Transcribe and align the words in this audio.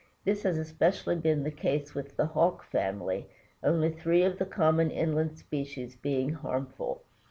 This 0.25 0.41
has 0.41 0.57
especially 0.57 1.15
been 1.15 1.43
the 1.43 1.51
case 1.51 1.93
with 1.93 2.17
the 2.17 2.25
Hawk 2.25 2.63
family, 2.63 3.27
only 3.61 3.91
three 3.91 4.23
of 4.23 4.39
the 4.39 4.47
common 4.47 4.89
inland 4.89 5.37
species 5.37 5.95
being 5.95 6.31
harmful. 6.31 7.03